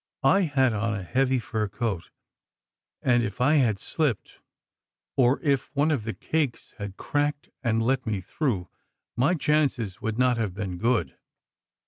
I 0.23 0.41
had 0.41 0.73
on 0.73 0.95
a 0.95 1.03
heavy 1.03 1.37
fur 1.37 1.67
coat, 1.67 2.09
and 3.03 3.21
if 3.21 3.39
I 3.39 3.57
had 3.57 3.77
slipped, 3.77 4.39
or 5.15 5.39
if 5.43 5.69
one 5.75 5.91
of 5.91 6.05
the 6.05 6.13
cakes 6.15 6.73
had 6.79 6.97
cracked 6.97 7.49
and 7.63 7.83
let 7.83 8.07
me 8.07 8.19
through, 8.19 8.67
my 9.15 9.35
chances 9.35 10.01
would 10.01 10.17
not 10.17 10.37
have 10.37 10.55
been 10.55 10.79
good. 10.79 11.19